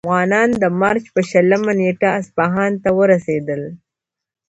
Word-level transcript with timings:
افغانان 0.07 0.49
د 0.61 0.63
مارچ 0.79 1.03
په 1.15 1.21
شلمه 1.29 1.73
نېټه 1.79 2.09
اصفهان 2.21 2.71
ته 2.83 2.89
ورسېدل. 2.99 3.61